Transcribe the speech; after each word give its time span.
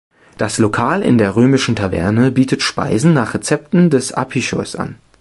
Das 0.39 0.57
Lokal 0.57 1.03
in 1.03 1.19
der 1.19 1.35
römischen 1.35 1.75
Taverne 1.75 2.31
bietet 2.31 2.63
Speisen 2.63 3.13
nach 3.13 3.35
Rezepten 3.35 3.91
des 3.91 4.11
Apicius 4.13 4.75
an. 4.75 4.95